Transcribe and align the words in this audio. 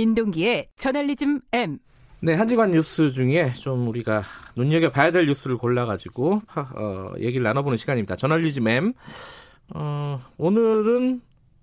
민동기의 0.00 0.68
저널리즘 0.76 1.40
M. 1.52 1.78
네, 2.20 2.32
한지관 2.32 2.70
뉴스 2.70 3.10
중에 3.10 3.52
좀 3.52 3.86
우리가 3.88 4.22
눈여겨봐야 4.56 5.10
될 5.10 5.26
뉴스를 5.26 5.58
골라가지고 5.58 6.40
어, 6.56 7.12
얘기를 7.18 7.42
나눠보는 7.42 7.76
시간입니다. 7.76 8.16
저널리즘 8.16 8.66
M. 8.66 8.92
어, 9.74 10.22
오늘은 10.38 11.20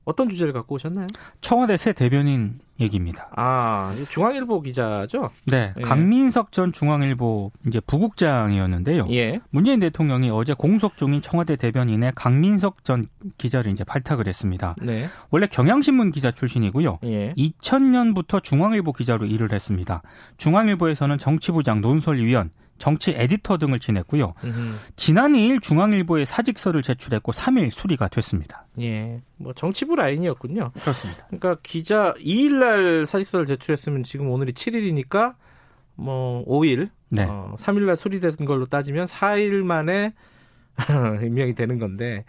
어떤 0.07 0.29
주제를 0.29 0.53
갖고 0.53 0.75
오셨나요? 0.75 1.05
청와대 1.41 1.75
새 1.75 1.91
대변인 1.91 2.59
얘기입니다. 2.79 3.29
아, 3.35 3.93
중앙일보 4.09 4.61
기자죠? 4.61 5.31
네, 5.47 5.73
예. 5.77 5.81
강민석 5.81 6.53
전 6.53 6.71
중앙일보 6.71 7.51
이제 7.67 7.81
부국장이었는데요. 7.81 9.07
예. 9.11 9.41
문재인 9.49 9.81
대통령이 9.81 10.29
어제 10.29 10.53
공석 10.53 10.95
중인 10.95 11.21
청와대 11.21 11.57
대변인의 11.57 12.13
강민석 12.15 12.85
전 12.85 13.07
기자를 13.37 13.69
이제 13.73 13.83
발탁을 13.83 14.27
했습니다. 14.27 14.77
네. 14.81 15.07
원래 15.29 15.45
경향신문 15.45 16.11
기자 16.11 16.31
출신이고요. 16.31 16.99
예. 17.03 17.33
2000년부터 17.33 18.41
중앙일보 18.41 18.93
기자로 18.93 19.25
일을 19.25 19.51
했습니다. 19.51 20.03
중앙일보에서는 20.37 21.17
정치부장 21.17 21.81
논설위원 21.81 22.51
정치 22.77 23.11
에디터 23.11 23.57
등을 23.57 23.79
지냈고요. 23.79 24.33
음흠. 24.43 24.75
지난 24.95 25.33
2일 25.33 25.61
중앙일보에 25.61 26.25
사직서를 26.25 26.81
제출했고 26.83 27.31
3일 27.31 27.71
수리가 27.71 28.07
됐습니다. 28.07 28.65
예. 28.79 29.21
뭐 29.37 29.53
정치부 29.53 29.95
라인이었군요. 29.95 30.71
그렇습니다. 30.73 31.25
그러니까 31.27 31.57
기자 31.63 32.13
2일 32.15 32.53
날 32.59 33.05
사직서를 33.05 33.45
제출했으면 33.45 34.03
지금 34.03 34.29
오늘이 34.29 34.53
7일이니까 34.53 35.35
뭐 35.95 36.45
5일, 36.45 36.89
네. 37.09 37.25
어, 37.27 37.55
3일 37.57 37.85
날 37.85 37.97
수리된 37.97 38.45
걸로 38.45 38.65
따지면 38.65 39.07
4일 39.07 39.63
만에 39.63 40.13
임명이 41.23 41.55
되는 41.55 41.79
건데 41.79 42.25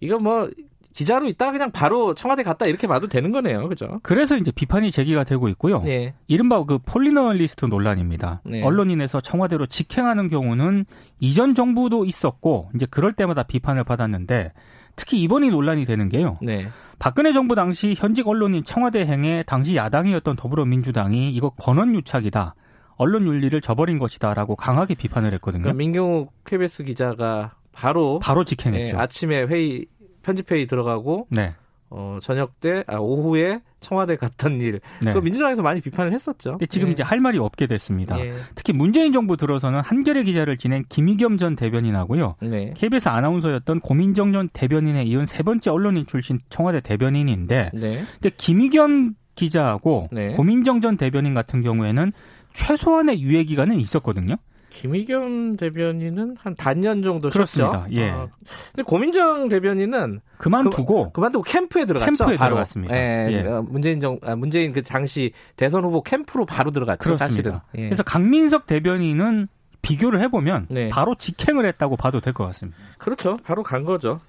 이거 0.00 0.18
뭐 0.18 0.50
기자로 0.92 1.26
있다가 1.26 1.52
그냥 1.52 1.70
바로 1.70 2.14
청와대 2.14 2.42
갔다 2.42 2.66
이렇게 2.66 2.86
봐도 2.86 3.06
되는 3.06 3.32
거네요. 3.32 3.68
그죠? 3.68 4.00
그래서 4.02 4.36
이제 4.36 4.50
비판이 4.50 4.90
제기가 4.90 5.24
되고 5.24 5.48
있고요. 5.48 5.82
네. 5.82 6.14
이른바 6.26 6.62
그 6.64 6.78
polinalist 6.78 7.66
논란입니다. 7.66 8.42
네. 8.44 8.62
언론인에서 8.62 9.20
청와대로 9.20 9.66
직행하는 9.66 10.28
경우는 10.28 10.84
이전 11.20 11.54
정부도 11.54 12.04
있었고 12.04 12.70
이제 12.74 12.86
그럴 12.90 13.12
때마다 13.12 13.42
비판을 13.42 13.84
받았는데 13.84 14.52
특히 14.96 15.22
이번이 15.22 15.50
논란이 15.50 15.84
되는 15.84 16.08
게요. 16.08 16.38
네. 16.42 16.68
박근혜 16.98 17.32
정부 17.32 17.54
당시 17.54 17.94
현직 17.96 18.28
언론인 18.28 18.62
청와대 18.64 19.04
행에 19.04 19.42
당시 19.44 19.74
야당이었던 19.74 20.36
더불어민주당이 20.36 21.30
이거 21.30 21.50
권언 21.50 21.94
유착이다. 21.94 22.54
언론 22.96 23.26
윤리를 23.26 23.60
저버린 23.60 23.98
것이다라고 23.98 24.54
강하게 24.54 24.94
비판을 24.94 25.32
했거든요. 25.34 25.62
그러니까 25.62 25.78
민경욱 25.78 26.32
KBS 26.44 26.84
기자가 26.84 27.54
바로 27.72 28.18
바로 28.20 28.44
직행했죠. 28.44 28.96
네, 28.96 29.02
아침에 29.02 29.42
회의 29.44 29.86
편집회의 30.22 30.66
들어가고 30.66 31.26
네. 31.30 31.54
어, 31.94 32.18
저녁 32.22 32.58
때, 32.58 32.84
아, 32.86 32.96
오후에 32.96 33.60
청와대 33.80 34.16
갔던 34.16 34.62
일. 34.62 34.80
네. 35.02 35.12
그 35.12 35.18
민주당에서 35.18 35.60
많이 35.60 35.82
비판을 35.82 36.12
했었죠. 36.14 36.52
근데 36.52 36.64
지금 36.64 36.88
예. 36.88 36.92
이제 36.92 37.02
할 37.02 37.20
말이 37.20 37.36
없게 37.36 37.66
됐습니다. 37.66 38.18
예. 38.24 38.32
특히 38.54 38.72
문재인 38.72 39.12
정부 39.12 39.36
들어서는 39.36 39.80
한겨레 39.80 40.22
기자를 40.22 40.56
지낸 40.56 40.84
김희겸 40.88 41.36
전 41.36 41.54
대변인하고요. 41.54 42.36
네. 42.40 42.72
KBS 42.74 43.10
아나운서였던 43.10 43.80
고민정 43.80 44.32
전 44.32 44.48
대변인에 44.54 45.04
이은 45.04 45.26
세 45.26 45.42
번째 45.42 45.68
언론인 45.68 46.06
출신 46.06 46.38
청와대 46.48 46.80
대변인인데. 46.80 47.72
네. 47.74 48.04
근데 48.14 48.30
김희겸 48.38 49.14
기자하고 49.34 50.08
네. 50.12 50.32
고민정 50.32 50.80
전 50.80 50.96
대변인 50.96 51.34
같은 51.34 51.60
경우에는 51.60 52.10
최소한의 52.54 53.20
유예 53.20 53.44
기간은 53.44 53.78
있었거든요. 53.78 54.36
김의겸 54.72 55.56
대변인은 55.56 56.36
한 56.40 56.54
반년 56.56 57.02
정도 57.02 57.28
그렇습니다. 57.30 57.86
쉬었죠. 57.88 57.94
예. 57.94 58.10
아, 58.10 58.28
근데 58.72 58.82
고민정 58.82 59.48
대변인은 59.48 60.20
그만두고 60.38 61.12
그, 61.12 61.20
만두고 61.20 61.42
캠프에 61.44 61.84
들어갔죠. 61.84 62.10
캠프에 62.24 62.36
바로. 62.36 62.50
들어갔습니다. 62.54 62.96
예. 62.96 63.28
예. 63.30 63.40
어, 63.46 63.62
문재인 63.62 64.00
정 64.00 64.18
아, 64.22 64.34
문재인 64.34 64.72
그 64.72 64.82
당시 64.82 65.32
대선 65.56 65.84
후보 65.84 66.02
캠프로 66.02 66.46
바로 66.46 66.70
들어갔죠. 66.70 66.98
그렇습니다. 66.98 67.28
사실은. 67.28 67.58
예. 67.76 67.84
그래서 67.84 68.02
강민석 68.02 68.66
대변인은 68.66 69.48
비교를 69.82 70.20
해보면 70.20 70.66
네. 70.70 70.88
바로 70.88 71.14
직행을 71.16 71.66
했다고 71.66 71.96
봐도 71.96 72.20
될 72.20 72.32
것 72.32 72.46
같습니다. 72.46 72.78
그렇죠. 72.98 73.36
바로 73.44 73.62
간 73.62 73.84
거죠. 73.84 74.20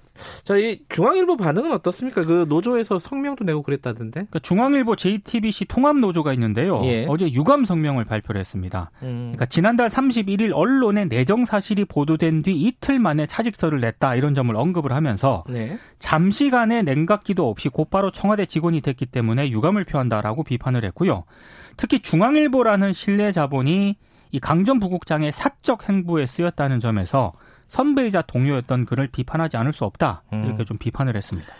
자, 0.44 0.56
이 0.56 0.80
중앙일보 0.88 1.36
반응은 1.36 1.72
어떻습니까? 1.72 2.24
그 2.24 2.46
노조에서 2.48 2.98
성명도 2.98 3.44
내고 3.44 3.62
그랬다던데. 3.62 4.10
그러니까 4.12 4.38
중앙일보 4.38 4.96
JTBC 4.96 5.66
통합 5.66 5.96
노조가 5.96 6.32
있는데요. 6.34 6.80
예. 6.84 7.06
어제 7.08 7.30
유감 7.30 7.64
성명을 7.64 8.04
발표를 8.04 8.40
했습니다. 8.40 8.90
음. 9.02 9.32
그러니까 9.32 9.46
지난달 9.46 9.88
31일 9.88 10.52
언론에 10.54 11.06
내정 11.06 11.44
사실이 11.44 11.84
보도된 11.86 12.42
뒤 12.42 12.54
이틀 12.54 12.98
만에 12.98 13.26
차직서를 13.26 13.80
냈다 13.80 14.14
이런 14.14 14.34
점을 14.34 14.54
언급을 14.54 14.92
하면서 14.92 15.44
네. 15.48 15.78
잠시간의 15.98 16.84
냉각기도 16.84 17.48
없이 17.48 17.68
곧바로 17.68 18.10
청와대 18.10 18.46
직원이 18.46 18.80
됐기 18.80 19.06
때문에 19.06 19.50
유감을 19.50 19.84
표한다라고 19.84 20.44
비판을 20.44 20.84
했고요. 20.84 21.24
특히 21.76 22.00
중앙일보라는 22.00 22.92
신뢰 22.92 23.32
자본이 23.32 23.96
이 24.30 24.40
강전 24.40 24.80
부국장의 24.80 25.32
사적 25.32 25.88
행보에 25.88 26.26
쓰였다는 26.26 26.80
점에서 26.80 27.32
선배이자 27.68 28.22
동료였던 28.22 28.84
그를 28.86 29.08
비판하지 29.08 29.56
않을 29.56 29.72
수 29.72 29.84
없다 29.84 30.22
이렇게 30.32 30.62
음. 30.62 30.64
좀 30.64 30.78
비판을 30.78 31.16
했습니다. 31.16 31.52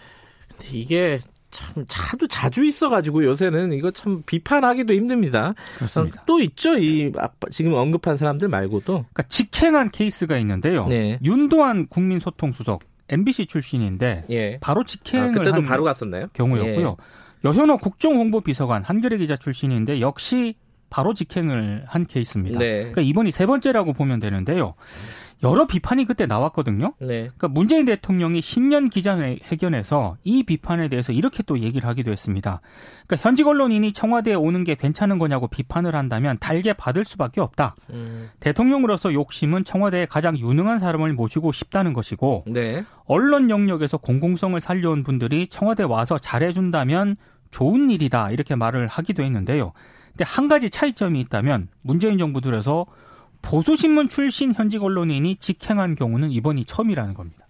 근데 0.49 0.79
이게 0.79 1.19
참 1.51 1.85
자도 1.87 2.27
자주 2.27 2.65
있어가지고 2.65 3.25
요새는 3.25 3.73
이거 3.73 3.91
참 3.93 4.23
비판하기도 4.27 4.93
힘듭니다. 4.93 5.55
그렇습니다. 5.77 6.25
또 6.27 6.41
있죠 6.41 6.77
이 6.77 7.13
지금 7.53 7.75
언급한 7.75 8.17
사람들 8.17 8.49
말고도. 8.49 8.93
그러니까 8.93 9.23
직행한 9.25 9.91
케이스가 9.91 10.37
있는데요. 10.39 10.87
네. 10.87 11.19
윤도한 11.23 11.87
국민소통수석 11.89 12.83
MBC 13.09 13.47
출신인데 13.47 14.25
예. 14.31 14.59
바로 14.61 14.83
직행을 14.85 15.29
아, 15.29 15.33
그때도 15.33 15.63
바로 15.63 15.85
갔었나요? 15.85 16.27
경우였고요. 16.33 16.97
예. 16.99 17.49
여현호 17.49 17.79
국정홍보비서관 17.79 18.83
한겨레 18.83 19.19
기자 19.19 19.37
출신인데 19.37 20.01
역시 20.01 20.57
바로 20.95 21.13
직행을 21.13 21.83
한 21.89 22.07
케이스입니다. 22.07 22.57
네. 22.57 22.79
그러니까 22.79 23.01
이번이 23.01 23.33
세 23.33 23.47
번째라고 23.47 23.95
보면 23.95 24.21
되는데요. 24.21 24.75
여러 25.43 25.67
비판이 25.67 26.05
그때 26.05 26.25
나왔거든요. 26.27 26.95
네. 27.01 27.23
그러니까 27.37 27.49
문재인 27.49 27.85
대통령이 27.85 28.41
신년 28.41 28.89
기자회견에서 28.91 30.19
이 30.23 30.45
비판에 30.45 30.87
대해서 30.87 31.11
이렇게 31.11 31.43
또 31.43 31.59
얘기를 31.59 31.89
하기도 31.89 32.13
했습니다. 32.13 32.61
그러니까 33.09 33.29
현직 33.29 33.45
언론인이 33.45 33.93
청와대에 33.93 34.35
오는 34.35 34.63
게 34.63 34.77
괜찮은 34.77 35.19
거냐고 35.19 35.49
비판을 35.49 35.97
한다면 35.97 36.39
달게 36.39 36.73
받을 36.73 37.05
수밖에 37.05 37.41
없다. 37.41 37.75
음. 37.91 38.31
대통령으로서 38.39 39.13
욕심은 39.13 39.65
청와대에 39.65 40.07
가장 40.07 40.39
유능한 40.39 40.79
사람을 40.79 41.13
모시고 41.15 41.51
싶다는 41.51 41.93
것이고 41.93 42.45
네. 42.47 42.85
언론 43.07 43.51
영역에서 43.51 43.97
공공성을 43.97 44.61
살려온 44.61 45.03
분들이 45.03 45.49
청와대 45.49 45.83
와서 45.83 46.19
잘해준다면 46.19 47.17
좋은 47.51 47.91
일이다 47.91 48.31
이렇게 48.31 48.55
말을 48.55 48.87
하기도 48.87 49.25
했는데요. 49.25 49.73
근데 50.15 50.25
한 50.25 50.49
가지 50.49 50.71
차이점이 50.71 51.21
있다면 51.21 51.69
문재인 51.83 52.19
정부 52.19 52.41
들에서 52.41 52.87
보수신문 53.43 54.09
출신 54.09 54.55
현직 54.55 54.83
언론인이 54.83 55.37
직행한 55.37 55.97
경우는 55.97 56.31
이번이 56.31 56.65
처음이라는 56.65 57.15
겁니다. 57.15 57.47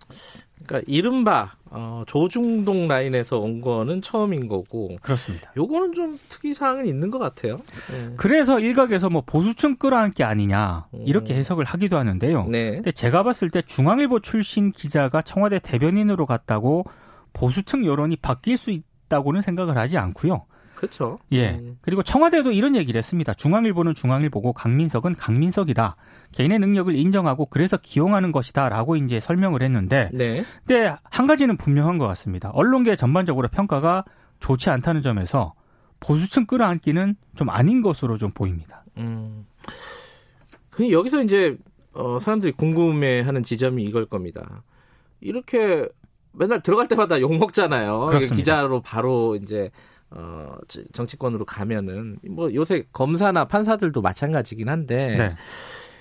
그러니까 0.64 0.84
이른바 0.90 1.52
어, 1.66 2.04
조중동 2.06 2.88
라인에서 2.88 3.38
온 3.38 3.60
거는 3.60 4.00
처음인 4.00 4.48
거고 4.48 4.96
그렇습니다. 5.02 5.52
요거는 5.56 5.92
좀 5.92 6.18
특이 6.30 6.54
사항은 6.54 6.86
있는 6.86 7.10
것 7.10 7.18
같아요. 7.18 7.58
네. 7.92 8.14
그래서 8.16 8.58
일각에서 8.58 9.10
뭐 9.10 9.22
보수층 9.26 9.76
끌어안기 9.76 10.24
아니냐 10.24 10.86
이렇게 11.04 11.34
음. 11.34 11.38
해석을 11.38 11.64
하기도 11.66 11.98
하는데요. 11.98 12.46
네. 12.48 12.70
근데 12.70 12.92
제가 12.92 13.22
봤을 13.24 13.50
때 13.50 13.60
중앙일보 13.60 14.20
출신 14.20 14.72
기자가 14.72 15.20
청와대 15.20 15.58
대변인으로 15.58 16.24
갔다고 16.24 16.84
보수층 17.34 17.84
여론이 17.84 18.16
바뀔 18.16 18.56
수 18.56 18.70
있다고는 18.70 19.42
생각을 19.42 19.76
하지 19.76 19.98
않고요. 19.98 20.46
그렇죠. 20.74 21.18
예. 21.32 21.50
음. 21.50 21.78
그리고 21.80 22.02
청와대도 22.02 22.52
이런 22.52 22.76
얘기를 22.76 22.98
했습니다. 22.98 23.34
중앙일보는 23.34 23.94
중앙일보고 23.94 24.52
강민석은 24.52 25.14
강민석이다. 25.14 25.96
개인의 26.32 26.58
능력을 26.58 26.94
인정하고 26.94 27.46
그래서 27.46 27.76
기용하는 27.76 28.32
것이다라고 28.32 28.96
이제 28.96 29.20
설명을 29.20 29.62
했는데 29.62 30.10
네. 30.12 30.44
근데 30.66 30.94
한 31.04 31.26
가지는 31.26 31.56
분명한 31.56 31.98
것 31.98 32.06
같습니다. 32.08 32.50
언론계 32.50 32.96
전반적으로 32.96 33.48
평가가 33.48 34.04
좋지 34.40 34.70
않다는 34.70 35.02
점에서 35.02 35.54
보수층 36.00 36.46
끌어안기는 36.46 37.16
좀 37.36 37.50
아닌 37.50 37.80
것으로 37.80 38.18
좀 38.18 38.30
보입니다. 38.30 38.84
음. 38.98 39.46
그 40.70 40.90
여기서 40.90 41.22
이제 41.22 41.56
어, 41.92 42.18
사람들이 42.18 42.52
궁금해하는 42.52 43.42
지점이 43.42 43.84
이걸 43.84 44.06
겁니다. 44.06 44.64
이렇게 45.20 45.88
맨날 46.32 46.60
들어갈 46.60 46.88
때마다 46.88 47.20
욕 47.20 47.36
먹잖아요. 47.36 48.10
기자로 48.34 48.82
바로 48.82 49.36
이제 49.36 49.70
어, 50.16 50.56
정치권으로 50.92 51.44
가면은 51.44 52.18
뭐 52.28 52.52
요새 52.54 52.84
검사나 52.92 53.46
판사들도 53.46 54.00
마찬가지긴 54.00 54.68
한데 54.68 55.14
네. 55.16 55.34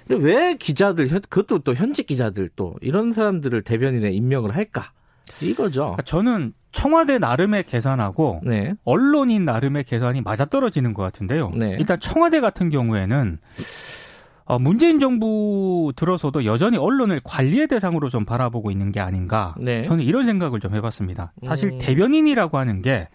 근데 0.08 0.24
왜 0.24 0.56
기자들 0.56 1.08
그것도 1.08 1.60
또 1.60 1.74
현직 1.74 2.08
기자들 2.08 2.50
또 2.56 2.76
이런 2.82 3.12
사람들을 3.12 3.62
대변인에 3.64 4.12
임명을 4.12 4.56
할까? 4.56 4.92
이거죠. 5.42 5.82
그러니까 5.82 6.02
저는 6.04 6.54
청와대 6.72 7.18
나름의 7.18 7.64
계산하고 7.64 8.42
네. 8.44 8.74
언론인 8.84 9.46
나름의 9.46 9.86
계산이 9.86 10.22
맞아떨어지는 10.22 10.94
것 10.94 11.02
같은데요. 11.04 11.52
네. 11.56 11.78
일단 11.80 12.00
청와대 12.00 12.42
같은 12.42 12.70
경우에는 12.70 13.40
어, 14.46 14.60
문재인 14.60 15.00
정부 15.00 15.94
들어서도 15.96 16.44
여전히 16.44 16.78
언론을 16.78 17.22
관리의 17.24 17.68
대상으로 17.68 18.10
좀 18.10 18.26
바라보고 18.26 18.72
있는 18.72 18.92
게 18.92 19.00
아닌가. 19.00 19.56
네. 19.58 19.84
저는 19.84 20.04
이런 20.04 20.26
생각을 20.26 20.60
좀 20.60 20.76
해봤습니다. 20.76 21.32
사실 21.46 21.70
음. 21.70 21.78
대변인이라고 21.80 22.58
하는 22.58 22.82
게 22.82 23.08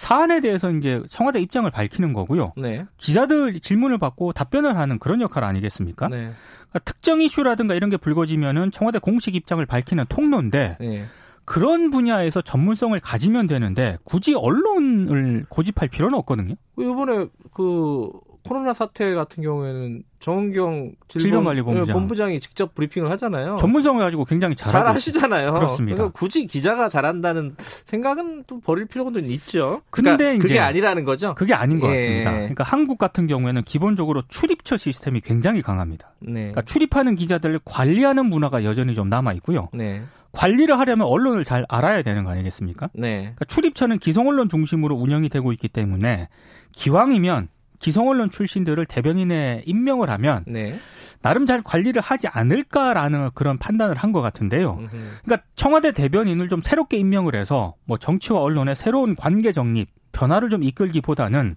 사안에 0.00 0.40
대해서 0.40 0.70
이제 0.70 1.02
청와대 1.10 1.40
입장을 1.42 1.70
밝히는 1.70 2.14
거고요. 2.14 2.54
네. 2.56 2.86
기자들 2.96 3.60
질문을 3.60 3.98
받고 3.98 4.32
답변을 4.32 4.78
하는 4.78 4.98
그런 4.98 5.20
역할 5.20 5.44
아니겠습니까? 5.44 6.08
네. 6.08 6.16
그러니까 6.16 6.78
특정 6.86 7.20
이슈라든가 7.20 7.74
이런 7.74 7.90
게 7.90 7.98
불거지면은 7.98 8.70
청와대 8.70 8.98
공식 8.98 9.34
입장을 9.34 9.64
밝히는 9.66 10.06
통로인데 10.08 10.78
네. 10.80 11.04
그런 11.44 11.90
분야에서 11.90 12.40
전문성을 12.40 12.98
가지면 12.98 13.46
되는데 13.46 13.98
굳이 14.04 14.34
언론을 14.34 15.44
고집할 15.50 15.90
필요는 15.90 16.18
없거든요. 16.20 16.54
이번에 16.78 17.26
그 17.52 18.08
코로나 18.42 18.72
사태 18.72 19.14
같은 19.14 19.42
경우에는 19.42 20.02
정은경 20.18 20.92
질병관리본부장 21.08 21.94
본부장 21.94 22.32
이 22.32 22.40
직접 22.40 22.74
브리핑을 22.74 23.10
하잖아요. 23.12 23.56
전문성을 23.58 24.00
가지고 24.00 24.24
굉장히 24.24 24.54
잘 24.54 24.86
하시잖아요. 24.86 25.52
그렇습니다. 25.52 25.96
그러니까 25.96 26.18
굳이 26.18 26.46
기자가 26.46 26.88
잘한다는 26.88 27.54
생각은 27.58 28.44
좀 28.46 28.60
버릴 28.60 28.86
필요가 28.86 29.10
좀 29.12 29.24
있죠. 29.24 29.82
근데 29.90 30.16
그러니까 30.16 30.42
그게 30.42 30.58
아니라는 30.58 31.04
거죠. 31.04 31.34
그게 31.34 31.54
아닌 31.54 31.80
것 31.80 31.90
예. 31.90 31.96
같습니다. 31.96 32.32
그러니까 32.32 32.64
한국 32.64 32.98
같은 32.98 33.26
경우에는 33.26 33.62
기본적으로 33.62 34.22
출입처 34.28 34.76
시스템이 34.76 35.20
굉장히 35.20 35.62
강합니다. 35.62 36.14
네. 36.20 36.32
그러니까 36.32 36.62
출입하는 36.62 37.14
기자들을 37.14 37.60
관리하는 37.64 38.26
문화가 38.26 38.64
여전히 38.64 38.94
좀 38.94 39.08
남아 39.08 39.32
있고요. 39.34 39.68
네. 39.72 40.02
관리를 40.32 40.78
하려면 40.78 41.06
언론을 41.08 41.44
잘 41.44 41.66
알아야 41.68 42.02
되는 42.02 42.24
거 42.24 42.30
아니겠습니까? 42.30 42.90
네. 42.94 43.20
그러니까 43.20 43.44
출입처는 43.46 43.98
기성 43.98 44.28
언론 44.28 44.48
중심으로 44.48 44.94
운영이 44.94 45.28
되고 45.28 45.52
있기 45.52 45.68
때문에 45.68 46.28
기왕이면 46.72 47.48
기성 47.80 48.08
언론 48.08 48.30
출신들을 48.30 48.86
대변인에 48.86 49.62
임명을 49.66 50.08
하면 50.10 50.44
네. 50.46 50.78
나름 51.22 51.46
잘 51.46 51.62
관리를 51.62 52.00
하지 52.00 52.28
않을까라는 52.28 53.30
그런 53.34 53.58
판단을 53.58 53.96
한 53.96 54.12
것 54.12 54.20
같은데요. 54.20 54.78
음흠. 54.80 54.96
그러니까 55.24 55.46
청와대 55.56 55.92
대변인을 55.92 56.48
좀 56.48 56.62
새롭게 56.62 56.96
임명을 56.98 57.34
해서 57.34 57.74
뭐 57.84 57.98
정치와 57.98 58.40
언론의 58.40 58.76
새로운 58.76 59.14
관계 59.16 59.52
정립, 59.52 59.88
변화를 60.12 60.50
좀 60.50 60.62
이끌기보다는 60.62 61.56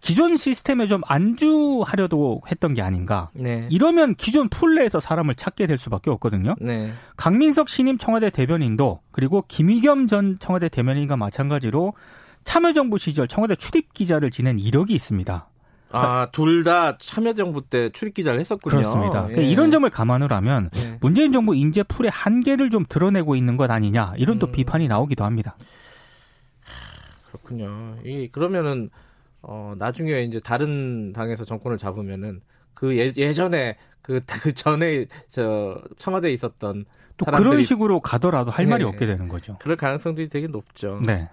기존 0.00 0.36
시스템에 0.36 0.86
좀 0.86 1.00
안주하려도 1.06 2.42
했던 2.50 2.74
게 2.74 2.82
아닌가. 2.82 3.30
네. 3.34 3.66
이러면 3.70 4.14
기존 4.14 4.48
풀내에서 4.48 5.00
사람을 5.00 5.34
찾게 5.34 5.66
될 5.66 5.78
수밖에 5.78 6.10
없거든요. 6.10 6.54
네. 6.60 6.92
강민석 7.16 7.68
신임 7.68 7.98
청와대 7.98 8.30
대변인도 8.30 9.00
그리고 9.10 9.44
김의겸 9.48 10.06
전 10.06 10.38
청와대 10.38 10.68
대변인과 10.68 11.16
마찬가지로 11.16 11.94
참여정부 12.44 12.98
시절 12.98 13.26
청와대 13.28 13.56
출입 13.56 13.92
기자를 13.94 14.30
지낸 14.30 14.58
이력이 14.58 14.94
있습니다. 14.94 15.48
아, 15.96 16.28
둘 16.32 16.64
다 16.64 16.98
참여정부 16.98 17.62
때 17.68 17.90
출입 17.90 18.14
기자를 18.14 18.40
했었군요. 18.40 18.76
그렇습니다. 18.76 19.28
예. 19.36 19.44
이런 19.44 19.70
점을 19.70 19.88
감안을 19.88 20.32
하면 20.32 20.70
예. 20.76 20.98
문재인 21.00 21.30
정부 21.32 21.54
인재 21.54 21.82
풀의 21.84 22.10
한계를 22.10 22.70
좀 22.70 22.84
드러내고 22.88 23.36
있는 23.36 23.56
것 23.56 23.70
아니냐 23.70 24.14
이런 24.16 24.38
또 24.38 24.48
음. 24.48 24.52
비판이 24.52 24.88
나오기도 24.88 25.24
합니다. 25.24 25.56
그렇군요. 27.28 27.96
이 28.04 28.28
그러면은 28.28 28.90
어 29.42 29.74
나중에 29.78 30.22
이제 30.22 30.40
다른 30.40 31.12
당에서 31.12 31.44
정권을 31.44 31.78
잡으면은 31.78 32.40
그 32.72 32.96
예, 32.98 33.12
예전에 33.16 33.76
그, 34.02 34.20
그 34.42 34.52
전에 34.52 35.06
저 35.28 35.80
청와대에 35.98 36.32
있었던 36.32 36.84
또 37.16 37.26
그런 37.26 37.62
식으로 37.62 38.00
가더라도 38.00 38.50
할 38.50 38.64
네. 38.64 38.70
말이 38.72 38.84
없게 38.84 39.06
되는 39.06 39.28
거죠. 39.28 39.56
그럴 39.60 39.76
가능성들이 39.76 40.28
되게 40.28 40.46
높죠. 40.48 41.00
네. 41.04 41.28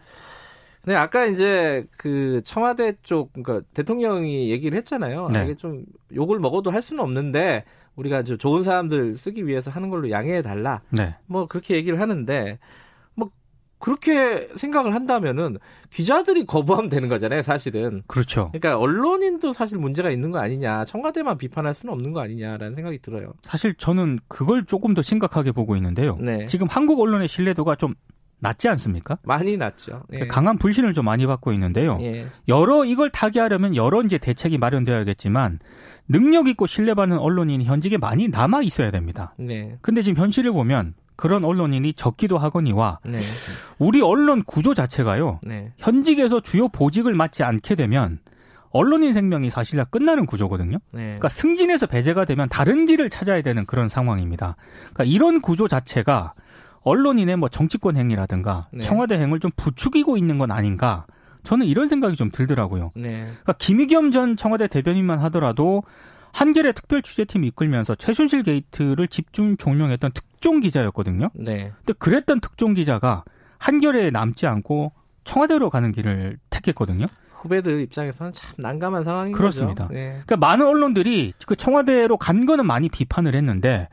근데 0.83 0.95
아까 0.95 1.25
이제 1.25 1.85
그 1.97 2.41
청와대 2.43 2.93
쪽 3.03 3.33
그러니까 3.33 3.65
대통령이 3.73 4.49
얘기를 4.49 4.77
했잖아요. 4.77 5.29
네. 5.29 5.43
이게 5.43 5.55
좀 5.55 5.85
욕을 6.13 6.39
먹어도 6.39 6.71
할 6.71 6.81
수는 6.81 7.03
없는데 7.03 7.63
우리가 7.95 8.23
저 8.23 8.35
좋은 8.35 8.63
사람들 8.63 9.15
쓰기 9.17 9.45
위해서 9.45 9.69
하는 9.69 9.89
걸로 9.89 10.09
양해해 10.09 10.41
달라. 10.41 10.81
네. 10.89 11.15
뭐 11.27 11.45
그렇게 11.45 11.75
얘기를 11.75 11.99
하는데 11.99 12.57
뭐 13.13 13.29
그렇게 13.77 14.47
생각을 14.55 14.95
한다면은 14.95 15.57
기자들이 15.91 16.45
거부하면 16.45 16.89
되는 16.89 17.09
거잖아요, 17.09 17.43
사실은. 17.43 18.01
그렇죠. 18.07 18.49
그러니까 18.51 18.79
언론인도 18.79 19.53
사실 19.53 19.77
문제가 19.77 20.09
있는 20.09 20.31
거 20.31 20.39
아니냐, 20.39 20.85
청와대만 20.85 21.37
비판할 21.37 21.75
수는 21.75 21.93
없는 21.93 22.11
거 22.11 22.21
아니냐라는 22.21 22.73
생각이 22.73 22.99
들어요. 22.99 23.33
사실 23.43 23.75
저는 23.75 24.19
그걸 24.27 24.65
조금 24.65 24.95
더 24.95 25.03
심각하게 25.03 25.51
보고 25.51 25.75
있는데요. 25.75 26.17
네. 26.19 26.47
지금 26.47 26.67
한국 26.67 26.99
언론의 27.01 27.27
신뢰도가 27.27 27.75
좀 27.75 27.93
낮지 28.41 28.67
않습니까? 28.69 29.17
많이 29.23 29.55
낮죠. 29.55 30.03
예. 30.13 30.27
강한 30.27 30.57
불신을 30.57 30.93
좀 30.93 31.05
많이 31.05 31.25
받고 31.25 31.53
있는데요. 31.53 31.97
예. 32.01 32.25
여러 32.47 32.83
이걸 32.83 33.09
타개하려면 33.09 33.75
여러 33.75 34.01
이제 34.01 34.17
대책이 34.17 34.57
마련되어야겠지만 34.57 35.59
능력 36.09 36.47
있고 36.47 36.67
신뢰받는 36.67 37.19
언론인이 37.19 37.63
현직에 37.63 37.97
많이 37.97 38.27
남아 38.27 38.63
있어야 38.63 38.91
됩니다. 38.91 39.33
네. 39.37 39.77
근데 39.81 40.01
지금 40.01 40.21
현실을 40.21 40.51
보면 40.51 40.95
그런 41.15 41.45
언론인이 41.45 41.93
적기도 41.93 42.39
하거니와 42.39 42.99
네. 43.05 43.19
우리 43.77 44.01
언론 44.01 44.43
구조 44.43 44.73
자체가요. 44.73 45.39
네. 45.43 45.71
현직에서 45.77 46.41
주요 46.41 46.67
보직을 46.67 47.13
맡지 47.13 47.43
않게 47.43 47.75
되면 47.75 48.19
언론인 48.71 49.13
생명이 49.13 49.51
사실 49.51 49.77
다 49.77 49.83
끝나는 49.83 50.25
구조거든요. 50.25 50.79
네. 50.91 51.03
그러니까 51.03 51.29
승진해서 51.29 51.85
배제가 51.85 52.25
되면 52.25 52.49
다른 52.49 52.87
길을 52.87 53.11
찾아야 53.11 53.41
되는 53.43 53.65
그런 53.65 53.87
상황입니다. 53.87 54.55
그러니까 54.93 55.03
이런 55.03 55.41
구조 55.41 55.67
자체가 55.67 56.33
언론인의 56.83 57.37
뭐 57.37 57.49
정치권 57.49 57.95
행위라든가 57.95 58.67
네. 58.71 58.83
청와대 58.83 59.17
행을 59.19 59.39
좀 59.39 59.51
부추기고 59.55 60.17
있는 60.17 60.37
건 60.37 60.51
아닌가. 60.51 61.05
저는 61.43 61.65
이런 61.65 61.87
생각이 61.87 62.15
좀 62.15 62.29
들더라고요. 62.31 62.91
네. 62.95 63.23
그러니까 63.23 63.53
김의겸 63.53 64.11
전 64.11 64.37
청와대 64.37 64.67
대변인만 64.67 65.19
하더라도 65.19 65.83
한겨레 66.33 66.71
특별 66.73 67.01
취재팀 67.01 67.43
이끌면서 67.43 67.95
최순실 67.95 68.43
게이트를 68.43 69.07
집중 69.07 69.57
종명했던 69.57 70.11
특종 70.13 70.59
기자였거든요. 70.59 71.29
네. 71.33 71.71
근데 71.77 71.93
그랬던 71.97 72.39
특종 72.39 72.73
기자가 72.73 73.23
한겨레에 73.59 74.11
남지 74.11 74.47
않고 74.47 74.91
청와대로 75.23 75.69
가는 75.69 75.91
길을 75.91 76.37
택했거든요. 76.49 77.07
후배들 77.31 77.81
입장에서는 77.81 78.33
참 78.33 78.51
난감한 78.57 79.03
상황인 79.03 79.33
그렇습니다. 79.33 79.87
거죠. 79.87 79.93
네. 79.93 80.21
그러니까 80.25 80.37
많은 80.37 80.65
언론들이 80.65 81.33
그 81.45 81.55
청와대로 81.55 82.17
간 82.17 82.45
거는 82.45 82.65
많이 82.65 82.87
비판을 82.87 83.35
했는데 83.35 83.89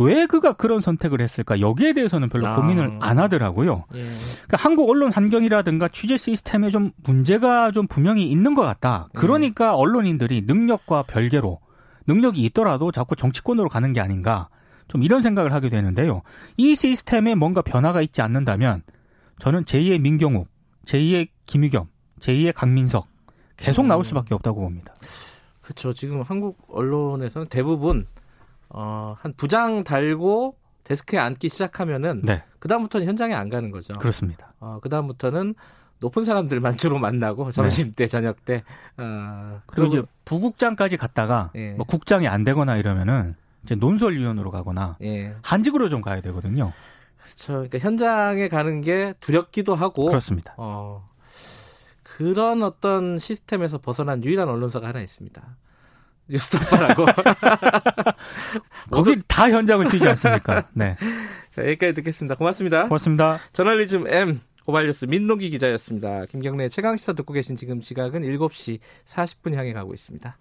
왜 0.00 0.24
그가 0.24 0.54
그런 0.54 0.80
선택을 0.80 1.20
했을까 1.20 1.60
여기에 1.60 1.92
대해서는 1.92 2.30
별로 2.30 2.48
아. 2.48 2.56
고민을 2.56 2.98
안 3.00 3.18
하더라고요. 3.18 3.84
예. 3.94 3.98
그러니까 3.98 4.56
한국 4.56 4.88
언론 4.88 5.12
환경이라든가 5.12 5.88
취재 5.88 6.16
시스템에 6.16 6.70
좀 6.70 6.90
문제가 7.04 7.70
좀 7.70 7.86
분명히 7.86 8.30
있는 8.30 8.54
것 8.54 8.62
같다. 8.62 9.08
그러니까 9.14 9.74
음. 9.74 9.80
언론인들이 9.80 10.44
능력과 10.46 11.02
별개로 11.02 11.60
능력이 12.06 12.42
있더라도 12.46 12.90
자꾸 12.92 13.14
정치권으로 13.14 13.68
가는 13.68 13.92
게 13.92 14.00
아닌가. 14.00 14.48
좀 14.88 15.02
이런 15.02 15.20
생각을 15.20 15.52
하게 15.52 15.68
되는데요. 15.68 16.22
이 16.56 16.74
시스템에 16.74 17.34
뭔가 17.34 17.60
변화가 17.60 18.00
있지 18.00 18.22
않는다면 18.22 18.82
저는 19.38 19.64
제2의 19.64 20.00
민경욱, 20.00 20.48
제2의 20.86 21.28
김유겸, 21.44 21.86
제2의 22.20 22.54
강민석 22.54 23.06
계속 23.58 23.86
나올 23.86 24.00
음. 24.00 24.04
수밖에 24.04 24.34
없다고 24.34 24.62
봅니다. 24.62 24.94
그렇죠. 25.60 25.92
지금 25.92 26.22
한국 26.22 26.58
언론에서는 26.68 27.48
대부분 27.48 28.06
어, 28.70 29.16
한 29.18 29.32
부장 29.36 29.84
달고 29.84 30.56
데스크에 30.84 31.18
앉기 31.18 31.48
시작하면은 31.48 32.22
네. 32.22 32.42
그다음부터는 32.58 33.06
현장에 33.06 33.34
안 33.34 33.48
가는 33.48 33.70
거죠. 33.70 33.94
그렇습니다. 33.94 34.52
어, 34.60 34.78
그다음부터는 34.82 35.54
높은 36.00 36.24
사람들만 36.24 36.76
주로 36.78 36.98
만나고 36.98 37.50
점심 37.50 37.88
네. 37.88 37.92
때, 37.92 38.06
저녁 38.06 38.44
때. 38.44 38.64
어, 38.96 39.60
그리고 39.66 39.94
이제 39.94 40.02
부국장까지 40.24 40.96
갔다가 40.96 41.50
예. 41.54 41.72
뭐 41.72 41.86
국장이 41.86 42.26
안 42.26 42.42
되거나 42.42 42.76
이러면은 42.76 43.36
이제 43.62 43.74
논설위원으로 43.74 44.50
가거나 44.50 44.96
예. 45.02 45.34
한직으로 45.42 45.88
좀 45.88 46.00
가야 46.00 46.20
되거든요. 46.22 46.72
그렇죠. 47.22 47.52
그러니까 47.52 47.78
현장에 47.78 48.48
가는 48.48 48.80
게 48.80 49.14
두렵기도 49.20 49.74
하고 49.74 50.06
그렇습니다. 50.06 50.54
어, 50.56 51.08
그런 52.02 52.62
어떤 52.62 53.18
시스템에서 53.18 53.78
벗어난 53.78 54.24
유일한 54.24 54.48
언론사가 54.48 54.88
하나 54.88 55.00
있습니다. 55.00 55.42
뉴스타파라고. 56.30 57.06
거기 58.90 59.16
다 59.26 59.50
현장은 59.50 59.88
튀지 59.88 60.08
않습니까? 60.08 60.68
네. 60.72 60.96
자, 61.50 61.62
여기까지 61.62 61.94
듣겠습니다. 61.94 62.36
고맙습니다. 62.36 62.84
고맙습니다. 62.84 63.40
저널리즘 63.52 64.06
M 64.08 64.40
고발뉴스 64.64 65.06
민노기 65.06 65.50
기자였습니다. 65.50 66.26
김경래 66.26 66.68
최강 66.68 66.96
시사 66.96 67.12
듣고 67.14 67.32
계신 67.32 67.56
지금 67.56 67.80
시각은 67.80 68.22
7시 68.22 68.78
40분 69.06 69.54
향해 69.54 69.72
가고 69.72 69.92
있습니다. 69.92 70.36